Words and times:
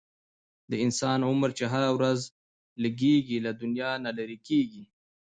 د 0.69 0.73
انسان 0.85 1.19
عمر 1.29 1.49
چې 1.57 1.65
هره 1.71 1.89
ورځ 1.97 2.19
لږیږي، 2.83 3.37
له 3.45 3.51
دنیا 3.61 3.91
نه 4.05 4.11
لیري 4.17 4.37
کیږي 4.47 4.83